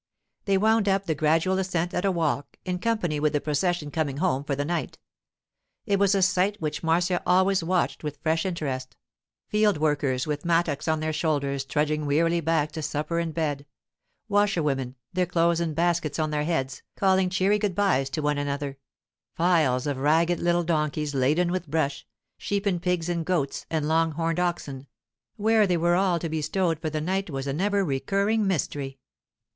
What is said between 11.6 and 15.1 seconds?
trudging wearily back to supper and bed; washerwomen,